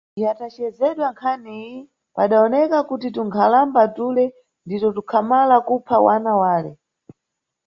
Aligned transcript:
Yatajedzedwa 0.23 1.07
nkhaniyi, 1.13 1.75
padawoneka 2.15 2.77
kuti 2.89 3.07
tunkhalamba 3.15 3.81
tule 3.95 4.25
ndito 4.65 4.87
tukhamala 4.95 5.55
kupha 5.67 5.97
wana 6.05 6.31
wale. 6.41 6.71